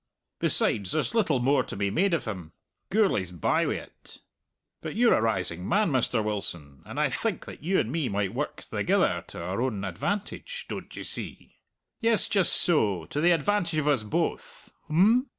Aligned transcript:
Besides, 0.39 0.93
there's 0.93 1.13
little 1.13 1.37
more 1.39 1.61
to 1.63 1.75
be 1.75 1.91
made 1.91 2.15
of 2.15 2.25
him. 2.25 2.53
Gourlay's 2.89 3.31
bye 3.31 3.65
wi't. 3.67 4.17
But 4.81 4.95
you're 4.95 5.13
a 5.13 5.21
rising 5.21 5.69
man, 5.69 5.91
Mr. 5.91 6.23
Wilson, 6.23 6.81
and 6.87 6.99
I 6.99 7.07
think 7.11 7.45
that 7.45 7.61
you 7.61 7.79
and 7.79 7.91
me 7.91 8.09
might 8.09 8.33
work 8.33 8.63
thegither 8.63 9.21
to 9.27 9.39
our 9.43 9.61
own 9.61 9.85
advantage, 9.85 10.65
don't 10.67 10.95
ye 10.95 11.03
see? 11.03 11.59
Yes; 11.99 12.27
just 12.27 12.53
so; 12.53 13.05
to 13.11 13.21
the 13.21 13.29
advantage 13.29 13.77
of 13.77 13.87
us 13.87 14.01
both. 14.01 14.73
Oom?" 14.89 15.27